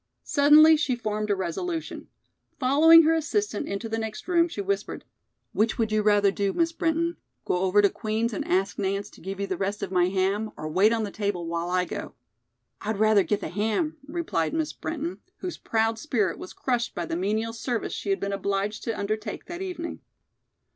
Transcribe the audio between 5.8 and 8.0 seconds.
you rather do, Miss Brinton? Go over to